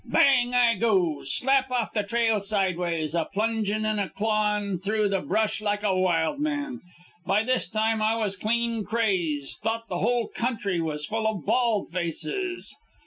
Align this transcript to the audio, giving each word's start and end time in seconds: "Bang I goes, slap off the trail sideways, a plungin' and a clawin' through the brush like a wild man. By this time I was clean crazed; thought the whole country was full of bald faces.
"Bang 0.03 0.55
I 0.55 0.73
goes, 0.77 1.31
slap 1.31 1.69
off 1.69 1.93
the 1.93 2.01
trail 2.01 2.39
sideways, 2.41 3.13
a 3.13 3.25
plungin' 3.31 3.85
and 3.85 3.99
a 3.99 4.09
clawin' 4.09 4.79
through 4.79 5.09
the 5.09 5.19
brush 5.21 5.61
like 5.61 5.83
a 5.83 5.95
wild 5.95 6.39
man. 6.39 6.79
By 7.23 7.43
this 7.43 7.69
time 7.69 8.01
I 8.01 8.15
was 8.15 8.35
clean 8.35 8.83
crazed; 8.83 9.59
thought 9.61 9.89
the 9.89 9.99
whole 9.99 10.29
country 10.29 10.81
was 10.81 11.05
full 11.05 11.27
of 11.27 11.45
bald 11.45 11.89
faces. 11.89 12.75